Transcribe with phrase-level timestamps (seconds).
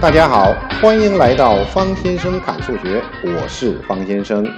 [0.00, 4.50] 大家好，欢迎来到方先生侃数学，我是方先生。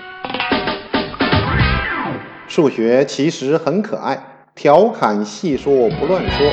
[2.47, 4.17] 数学其实很可爱，
[4.55, 6.47] 调侃细说不乱说，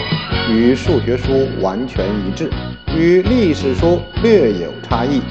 [0.50, 2.50] 与数学书完全一致，
[2.98, 5.22] 与历史书略有差异，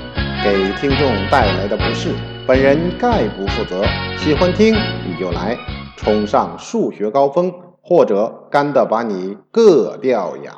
[0.44, 2.10] 给听众带来的不适，
[2.46, 3.84] 本人概不负责。
[4.18, 4.72] 喜欢听
[5.04, 5.56] 你就来，
[5.96, 7.52] 冲上数学高峰，
[7.82, 10.52] 或者干的把你硌掉牙。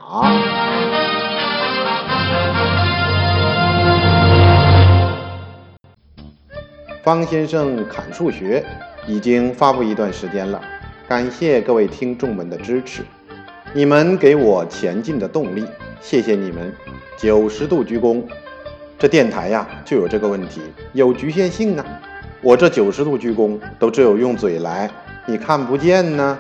[7.11, 8.65] 方先生砍数学
[9.05, 10.61] 已经发布一段时间了，
[11.09, 13.03] 感谢各位听众们的支持，
[13.73, 15.65] 你们给我前进的动力，
[16.01, 16.73] 谢谢你们，
[17.17, 18.23] 九十度鞠躬。
[18.97, 20.61] 这电台呀就有这个问题，
[20.93, 21.85] 有局限性啊。
[22.43, 24.89] 我这九十度鞠躬都只有用嘴来，
[25.27, 26.39] 你看不见呢。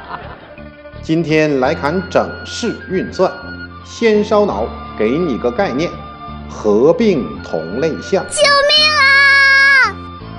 [1.00, 3.32] 今天来看整式运算，
[3.86, 4.68] 先烧脑，
[4.98, 5.90] 给你个概念，
[6.46, 8.22] 合并同类项。
[8.28, 8.99] 救命！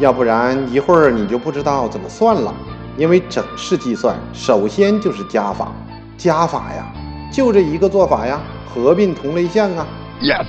[0.02, 2.52] 要不然一会儿你就不知道怎么算了，
[2.98, 5.72] 因为整式计算首先就是加法，
[6.18, 6.92] 加法呀，
[7.32, 9.86] 就这一个做法呀，合并同类项啊。
[10.20, 10.48] Yes，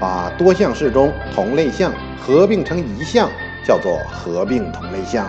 [0.00, 1.92] 把多项式中同类项
[2.24, 3.28] 合并成一项，
[3.66, 5.28] 叫做合并同类项。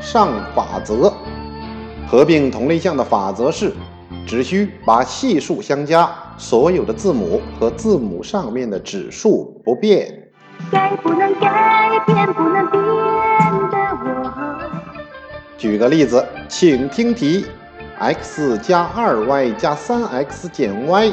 [0.00, 1.12] 上法则，
[2.08, 3.74] 合并同类项的法则是，
[4.26, 10.22] 只需把系数相加，所有的字母和字母上面的指数不变。
[10.70, 14.16] 改不能改变，不能变的我。
[15.56, 17.46] 举个例子，请听题
[17.98, 21.12] ：x 加二 y 加三 x 减 y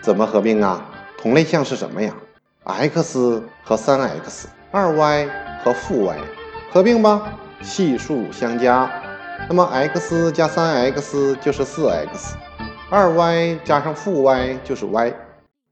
[0.00, 0.84] 怎么合并啊？
[1.18, 2.14] 同类项是什么呀
[2.64, 5.28] ？x 和三 x，二 y
[5.62, 6.16] 和负 y，
[6.72, 8.90] 合并吧，系数相加。
[9.48, 12.36] 那么 x 加三 x 就是四 x，
[12.90, 15.12] 二 y 加上负 y 就是 y。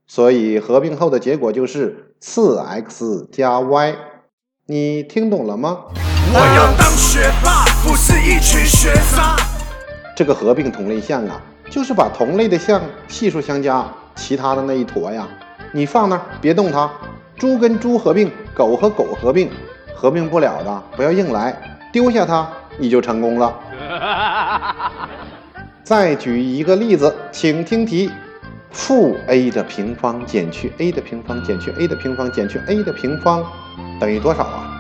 [0.07, 3.95] 所以合并后的结果就是四 x 加 y，
[4.67, 5.85] 你听懂了吗？
[6.35, 9.37] 我要当学霸，不是一群学渣。
[10.17, 11.41] 这个合并同类项啊，
[11.71, 13.87] 就是把同类的项系数相加，
[14.17, 15.29] 其他的那一坨呀，
[15.71, 16.91] 你放那儿别动它。
[17.37, 19.49] 猪跟猪合并，狗和狗合并，
[19.95, 21.57] 合并不了的不要硬来，
[21.93, 23.57] 丢下它你就成功了。
[25.85, 28.11] 再举一个例子，请听题。
[28.71, 33.45] 负 a 的平方减去 a 的平方减去 a 的平方减去 a 的平方
[33.99, 34.75] 等于多少啊？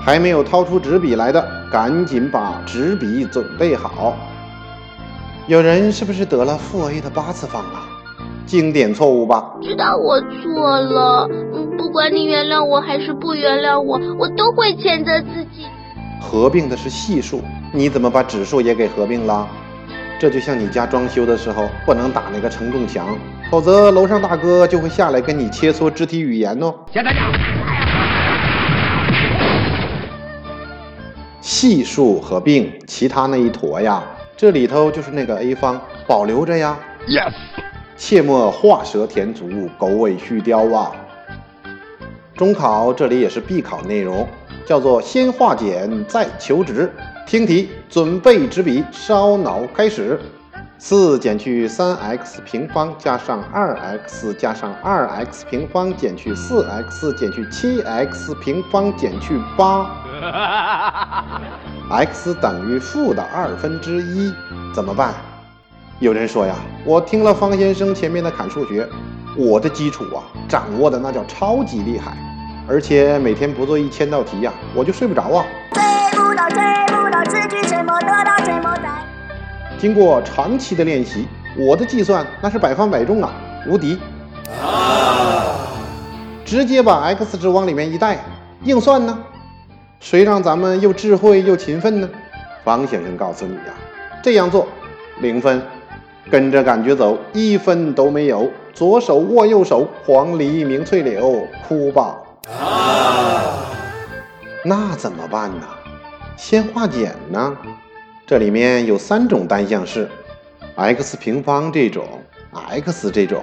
[0.00, 4.14] 还没有掏出纸笔来的，赶紧把纸笔准备好。
[5.46, 7.88] 有人是不是得了负 a 的八次方啊？
[8.44, 9.54] 经典错误吧？
[9.62, 11.28] 知道我错了，
[11.76, 15.66] 不管你原谅我还是不原谅我，我都会谴责自己。
[16.20, 17.42] 合并的是系数，
[17.72, 19.48] 你怎么把指数也给合并了？
[20.18, 23.18] 这就像你家装修的时候不能打那个承重墙，
[23.50, 26.74] 否则楼上大哥就会下来跟你切磋肢体语言哦。
[26.90, 27.12] 先等
[31.42, 34.02] 系数合并，其他那一坨呀，
[34.36, 36.78] 这里头就是那个 a 方，保留着呀。
[37.06, 37.32] Yes，
[37.96, 40.92] 切莫画蛇添足，狗尾续貂啊。
[42.34, 44.26] 中考这里也是必考内容，
[44.64, 46.90] 叫做先化简再求值。
[47.26, 50.16] 听题，准备纸笔，烧脑开始。
[50.78, 59.90] 四减去三 x 平方加上二 x 加上二 x 平方减去四 x 减去七 x 平方减去八
[61.90, 64.32] ，x 等于负的二分之一，
[64.72, 65.12] 怎么办？
[65.98, 66.54] 有人说呀，
[66.84, 68.88] 我听了方先生前面的砍数学，
[69.36, 72.16] 我的基础啊掌握的那叫超级厉害，
[72.68, 75.44] 而且每天不做一千道题呀，我就睡不着啊。
[79.78, 83.30] 经过长期的练习，我的计算那是百发百中啊，
[83.68, 83.98] 无敌！
[84.62, 85.44] 啊
[86.44, 88.18] 直接把 x 值往里面一带，
[88.64, 89.18] 硬算呢？
[90.00, 92.08] 谁让咱们又智慧又勤奋呢？
[92.64, 93.74] 方先生告诉你呀，
[94.22, 94.66] 这样做
[95.20, 95.62] 零分，
[96.30, 98.50] 跟着感觉走一分都没有。
[98.72, 102.16] 左手握右手，黄鹂鸣翠柳，哭吧！
[104.64, 105.66] 那怎么办呢？
[106.36, 107.56] 先化简呢？
[108.26, 110.10] 这里面有三种单项式
[110.74, 112.04] ，x 平方这种
[112.52, 113.40] ，x 这种，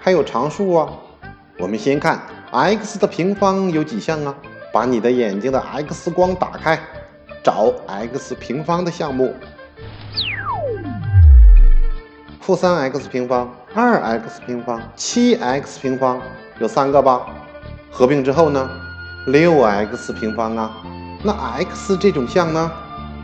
[0.00, 0.92] 还有常数啊。
[1.58, 2.20] 我们先看
[2.50, 4.34] x 的平方有几项啊？
[4.72, 6.76] 把你的眼睛的 x 光打开，
[7.40, 9.32] 找 x 平方的项目。
[12.40, 16.20] 负三 x 平方、二 x 平方、七 x 平方，
[16.58, 17.26] 有三个吧？
[17.92, 18.68] 合并之后呢？
[19.28, 20.82] 六 x 平方啊。
[21.22, 21.32] 那
[21.62, 22.72] x 这种项呢，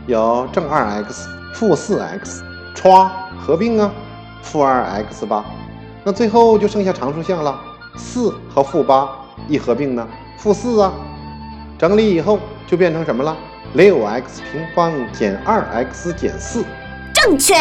[0.05, 2.43] 有正二 x、负四 x，
[2.75, 3.09] 歘，
[3.39, 3.89] 合并啊，
[4.41, 5.45] 负二 x 吧。
[6.03, 7.57] 那最后就剩下常数项了，
[7.95, 9.09] 四和负八
[9.47, 10.05] 一合并呢，
[10.37, 10.91] 负四啊。
[11.79, 13.35] 整理以后就变成什么了？
[13.75, 16.65] 六 x 平方减二 x 减四。
[17.13, 17.53] 正确。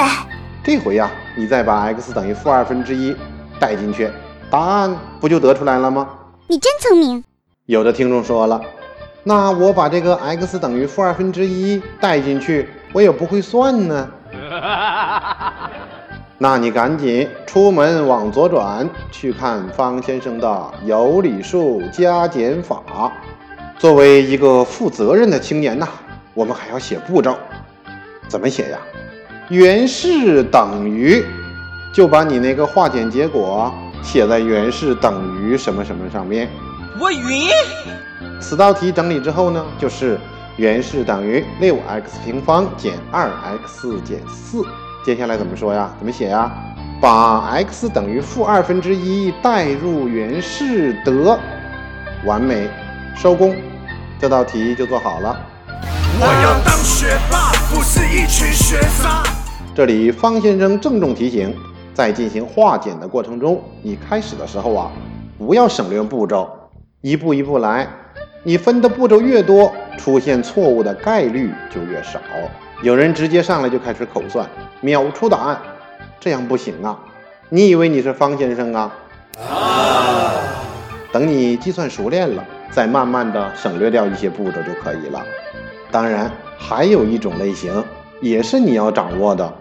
[0.65, 3.17] 这回呀，你再把 x 等于负二分之一
[3.61, 4.11] 带进去，
[4.51, 6.09] 答案不就得出来了吗？
[6.49, 7.23] 你真聪明。
[7.67, 8.61] 有的听众说了，
[9.25, 14.09] 那我把这个 x 等于负二分之一带进去，我也不会算呢。
[16.39, 22.83] 那你赶紧出门往左转，去看方先生的有理数加减法。
[23.79, 25.87] 作为一个负责任的青年呐，
[26.35, 27.37] 我们还要写步骤，
[28.27, 28.79] 怎么写呀？
[29.49, 31.25] 原式等于，
[31.95, 33.73] 就把你那个化简结果
[34.03, 36.49] 写在原式等于什么什么上面。
[36.99, 37.49] 我晕。
[38.43, 40.19] 此道题整理之后呢，就是
[40.57, 43.31] 原式等于六 x 平方减二
[43.65, 44.65] x 减四。
[45.05, 45.95] 接下来怎么说呀？
[45.97, 46.53] 怎么写呀？
[47.01, 51.39] 把 x 等于负二分之一代入原式得，
[52.25, 52.69] 完美，
[53.17, 53.55] 收工。
[54.21, 55.37] 这道题就做好了。
[56.21, 59.23] 我要当学霸，不是一群学渣。
[59.75, 61.57] 这里方先生郑重提醒，
[61.95, 64.91] 在进行化简的过程中，你开始的时候啊，
[65.39, 66.51] 不要省略步骤，
[67.01, 67.89] 一步一步来。
[68.43, 72.21] 你分的步骤越多，出现错误的概率就越少。
[72.83, 74.49] 有人直接上来就开始口算，
[74.81, 75.61] 秒出答案，
[76.19, 76.99] 这样不行啊！
[77.49, 78.91] 你以为你是方先生啊？
[81.13, 82.45] 等你计算熟练了。
[82.73, 85.23] 再慢慢的省略掉一些步骤就可以了。
[85.91, 87.85] 当然，还有一种类型
[88.23, 89.53] 也是你要掌握的，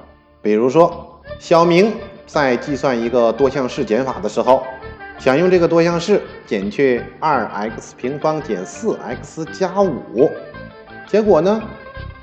[0.42, 1.92] 比如说小明
[2.26, 4.64] 在计算一个多项式减法的时候，
[5.22, 10.28] 想用这个多项式减去二 x 平方减四 x 加五，
[11.06, 11.62] 结果呢，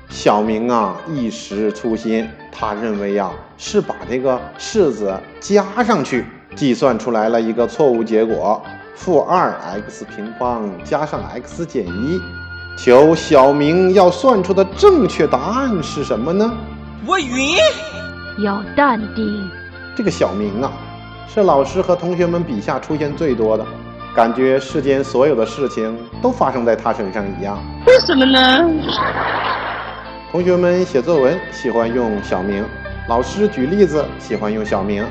[0.09, 6.25] 小明啊一时粗心，他认为呀是把这个式子加上去，
[6.57, 8.61] 计算出来了一个错误结果。
[8.95, 9.49] 负二
[9.87, 12.19] x 平方加上 x 减一，
[12.77, 16.53] 求小明要算出的正确答案是什么呢？
[17.07, 17.55] 我晕。
[18.43, 19.49] 要淡定。
[19.95, 20.69] 这个小明啊，
[21.31, 23.63] 是老师和同学们笔下出现最多的，
[24.15, 27.55] 感觉世间所有的事情都发生在他身上一样。
[27.85, 28.67] 为什么呢？
[30.31, 32.65] 同学们写作文喜欢用小明，
[33.07, 35.05] 老师举例子喜欢用小明。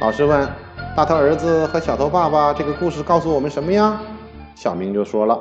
[0.00, 0.48] 老师问。
[0.96, 4.00] 大头儿子和小头爸爸这个故事告诉我们什么呀？
[4.56, 5.38] 小明就说了：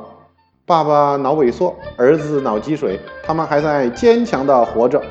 [0.63, 5.01] 爸爸脑萎缩，儿子脑积水，他们还在坚强的活着。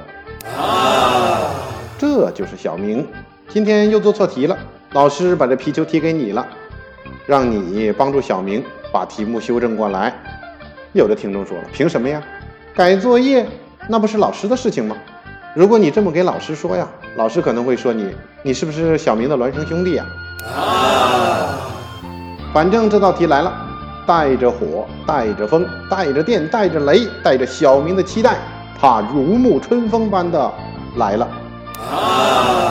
[0.56, 1.50] 啊，
[1.98, 3.04] 这就是小明。
[3.48, 4.56] 今天又做错题了，
[4.92, 6.46] 老师把这皮球踢给你了，
[7.26, 10.14] 让你帮助小明把题目修正过来。
[10.92, 12.22] 有的听众说了：凭什么呀？
[12.74, 13.46] 改作业
[13.86, 14.96] 那不是老师的事情吗？
[15.54, 20.06] 如果你这么给老师说呀，老师可能会说你，你是不是小明的孪生兄弟呀？
[20.56, 21.68] 啊！
[22.54, 23.52] 反正这道题来了，
[24.06, 28.36] 带着火，带着风，带着电，带着雷，带着小明的期待，
[28.80, 30.50] 他如沐春风般的
[30.96, 31.28] 来了。
[31.90, 32.67] 啊！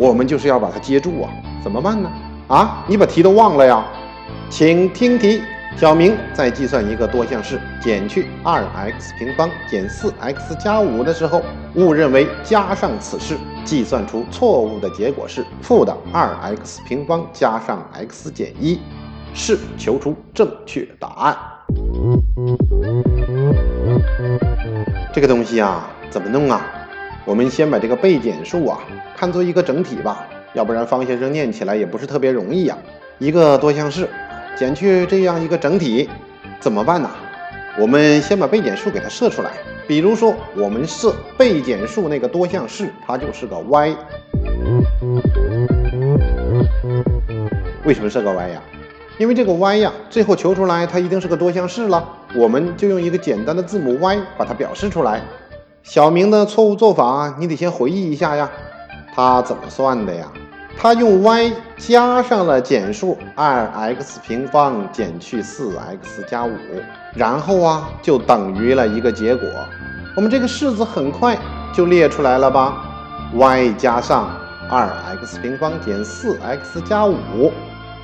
[0.00, 1.28] 我们就是要把它接住啊，
[1.62, 2.10] 怎么办呢？
[2.48, 3.84] 啊，你把题都忘了呀？
[4.48, 5.42] 请听题。
[5.76, 11.42] 小明在计算一个多项式减去二 x 平方减四 x 加五的时候，
[11.74, 18.80] 误认为加上此式，计算出错误的结果是负的二 x 平方加上 x 减一，
[19.34, 21.36] 是求出正确答案。
[25.12, 26.66] 这个东西啊，怎么弄啊？
[27.24, 28.80] 我们先把这个被减数啊
[29.16, 32.76] 看作一个整体吧，要不然方先生念起来也不是特别容易呀。
[33.18, 34.08] 一个多项式。
[34.56, 36.06] 减去这样一个整体
[36.58, 37.08] 怎么办呢？
[37.78, 39.52] 我们先把被减数给它设出来。
[39.86, 43.96] 比如说，我们设被减数那个多项式，它就是个 y。
[47.84, 48.62] 为什么设个 y 呀？
[49.16, 52.06] 因为这个 y 呀，最后求出来它一定是个多项式了。
[52.34, 55.22] 我们就用一个简单的字母 y 把它表示出来。
[55.82, 58.48] 小明的错误做法，你得先回忆一下呀。
[59.14, 60.26] 他怎么算的呀？
[60.78, 66.56] 他用 y 加上了减数二 x 平方减去四 x 加五，
[67.14, 69.48] 然后啊就等于了一个结果。
[70.16, 71.36] 我们这个式子很快
[71.72, 72.84] 就列出来了吧
[73.34, 74.30] ？y 加上
[74.70, 74.86] 二
[75.18, 77.52] x 平方减四 x 加五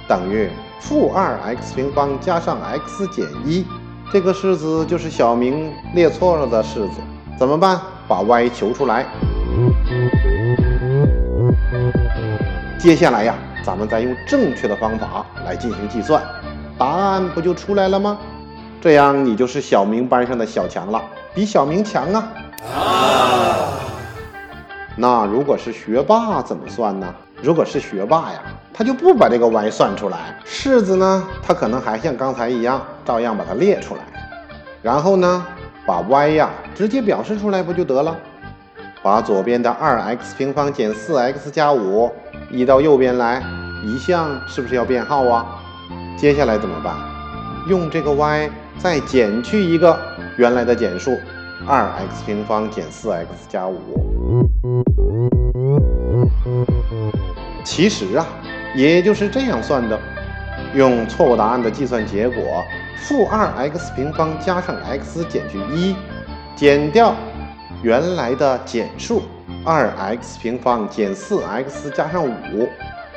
[0.08, 3.64] 等于负二 x 平方加上 x 减一。
[4.12, 7.00] 这个式子就是小明列错了的式子。
[7.38, 7.78] 怎么办？
[8.08, 9.04] 把 y 求出来。
[12.78, 16.22] 接下来呀，咱们再用正确的方法来进行计算，
[16.78, 18.18] 答案不就出来了吗？
[18.80, 21.02] 这样你就是小明班上的小强了，
[21.34, 22.24] 比小明强啊！
[24.96, 27.06] 那如果是学霸怎么算呢？
[27.42, 28.40] 如果是学霸呀，
[28.72, 30.38] 他就不把这个 y 算出来。
[30.44, 34.00] 式子呢，他可能还像刚才一样，照样把它列出来。
[34.80, 35.46] 然后呢，
[35.86, 38.16] 把 y 呀直接表示出来不就得了？
[39.02, 42.10] 把左边的 2x 平方减 4x 加5
[42.50, 43.40] 移到右边来，
[43.84, 45.46] 一项是不是要变号啊？
[46.16, 46.96] 接下来怎么办？
[47.68, 49.96] 用这个 y 再减去一个
[50.36, 51.12] 原来的减数
[51.68, 53.76] ，2x 平方减 4x 加5。
[57.64, 58.26] 其实啊，
[58.74, 59.96] 也就是这样算的。
[60.76, 62.62] 用错误答案的计算结果，
[62.98, 65.96] 负 2x 平方加上 x 减去一，
[66.54, 67.14] 减掉
[67.82, 69.22] 原来的减数
[69.64, 72.68] 2x 平方减 4x 加上5，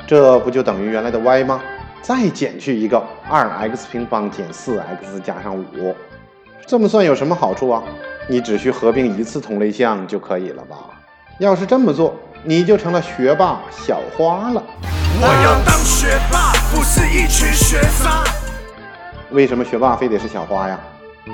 [0.07, 1.59] 这不就等于原来的 y 吗？
[2.01, 5.93] 再减去一个 2x 平方减 4x 加上5，
[6.65, 7.83] 这么算有什么好处啊？
[8.29, 10.77] 你只需合并一次同类项就可以了吧？
[11.39, 14.63] 要是这么做，你就成了学霸小花了。
[15.21, 18.23] 我要当学霸，不是一群学渣。
[19.31, 20.79] 为什么学霸非得是小花呀？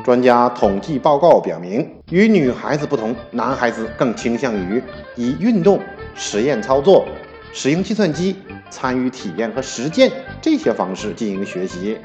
[0.04, 4.82] 专家统计报告表明，与女孩子不同，男孩子更倾向于
[5.16, 5.80] 以运动、
[6.16, 7.06] 实验操作、
[7.52, 8.38] 使用计算机、
[8.70, 10.12] 参与体验和实践
[10.42, 11.98] 这些方式进行学习。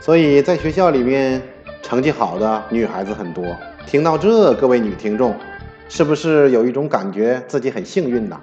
[0.00, 1.40] 所以在学校里面，
[1.82, 3.44] 成绩好的女孩子很多。
[3.86, 5.36] 听到这，各位女听众，
[5.88, 8.40] 是不是有一种感觉自己很幸运呢？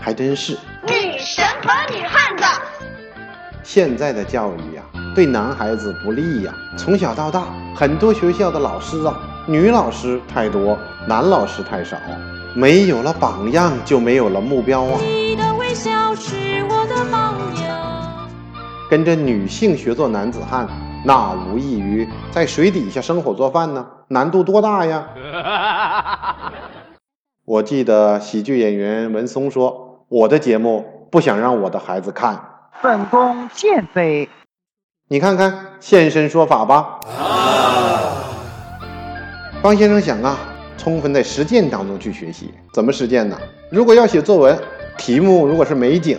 [0.00, 0.54] 还真是。
[0.86, 2.44] 女神和女汉子。
[3.62, 4.82] 现在的教育呀，
[5.14, 6.52] 对男孩子不利呀。
[6.76, 7.44] 从小到大，
[7.76, 10.76] 很多学校的老师啊，女老师太多，
[11.06, 11.96] 男老师太少，
[12.54, 14.98] 没有了榜样，就没有了目标啊。
[15.00, 18.28] 你的微笑是我的榜样。
[18.90, 20.68] 跟着女性学做男子汉，
[21.04, 25.06] 那无异于在水底下生火做饭呢，难度多大呀？
[27.44, 30.06] 我记得喜剧演员文松说。
[30.08, 32.51] 我的节目不想让我的孩子看。
[32.82, 34.28] 本宫见妃。
[35.08, 36.98] 你看看现身说法吧。
[39.62, 40.36] 方先生想啊，
[40.76, 42.52] 充分在实践当中去学习。
[42.74, 43.38] 怎么实践呢？
[43.70, 44.58] 如果要写作文，
[44.98, 46.18] 题目如果是美景，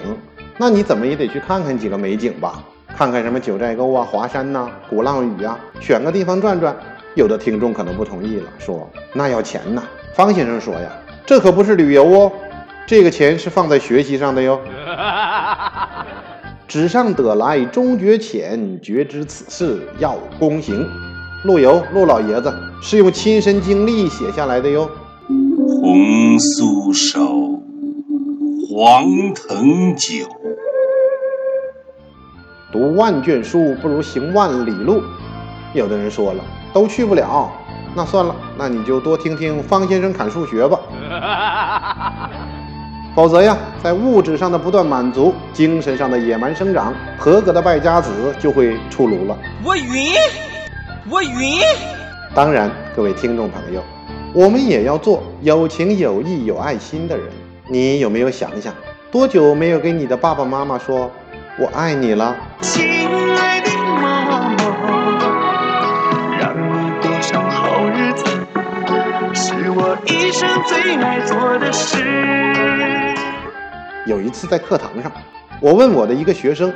[0.58, 2.63] 那你怎么也得去看看几个美景吧？
[2.96, 6.74] 看看什么九寨沟啊、华山呐、鼓浪屿呀，选个地方转转。
[7.15, 9.84] 有的听众可能不同意了，说那要钱呐。
[10.15, 10.89] 方先生说呀，
[11.25, 12.32] 这可不是旅游哦。
[12.86, 14.60] 这个钱是放在学习上的哟。
[16.67, 20.88] 纸上得来终觉浅，绝知此事要躬行。
[21.43, 24.89] 陆游，陆老爷子是用亲身经历写下来的哟。
[25.27, 27.62] 红酥手，
[28.70, 30.25] 黄藤酒。
[32.72, 35.03] 读万卷书不如行万里路。
[35.74, 36.43] 有的人说了，
[36.74, 37.51] 都去不了，
[37.96, 40.79] 那算了，那你就多听听方先生侃数学吧。
[43.15, 49.38] 否则呀，在物质上的不断满足，精神上的野蛮生长，合格的败家子就会出炉了。
[49.63, 50.13] 我晕，
[51.12, 51.60] 我晕。
[52.34, 53.84] 当然，各位听众朋友，
[54.34, 57.27] 我们也要做有情有义、有爱心的人。
[57.67, 58.74] 你有没有想想，
[59.12, 61.12] 多久没有跟你的爸爸妈妈说
[61.60, 62.36] “我爱你”了？
[62.62, 62.84] 亲
[63.38, 63.52] 爱
[70.05, 72.03] 一生最爱做的事。
[74.05, 75.12] 有一次在课堂上，
[75.62, 76.74] 我问我的一个学生，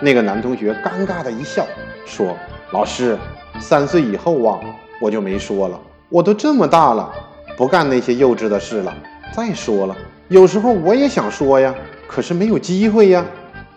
[0.00, 1.66] 那个男同学尴尬的一笑，
[2.06, 2.36] 说
[2.72, 3.18] ：“老师，
[3.60, 4.58] 三岁以后啊，
[5.00, 5.78] 我就没说了。
[6.08, 7.12] 我都这么大了，
[7.56, 8.94] 不干那些幼稚的事了。
[9.34, 9.96] 再说了，
[10.28, 11.74] 有时候我也想说呀，
[12.06, 13.24] 可是没有机会呀，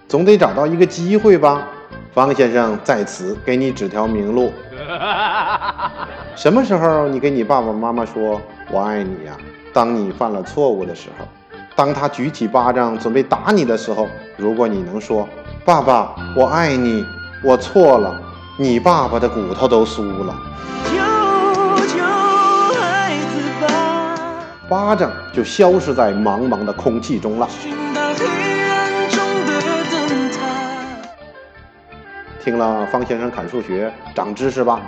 [0.08, 1.68] 总得找到一个机会吧。”
[2.14, 4.54] 方先生在此给你指条明路，
[6.34, 8.42] 什么时候你跟你爸爸妈妈说
[8.72, 9.38] 我爱你呀？
[9.74, 11.26] 当你犯了错误的时候。
[11.76, 14.08] 当他举起巴掌准备打你的时候，
[14.38, 15.28] 如果你能说
[15.66, 17.06] “爸爸，我爱你，
[17.44, 18.18] 我错了”，
[18.58, 20.34] 你爸爸的骨头都酥了。
[24.70, 27.48] 巴掌就消失在茫茫的空气中了。
[32.42, 34.80] 听了方先生侃数学，长知识吧？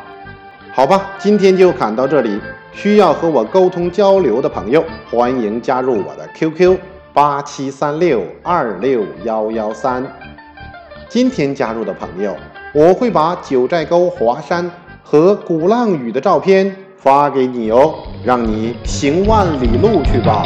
[0.78, 2.40] 好吧，今天就侃到这里。
[2.72, 6.78] 需要和我沟通交流的朋友，欢迎加入我的 QQ
[7.12, 10.06] 八七三六二六幺幺三。
[11.10, 12.36] 今天加入的朋友，
[12.76, 14.70] 我会把九寨沟、华山
[15.02, 20.46] 和鼓浪屿的照片发给你哦，让你行万里路去吧。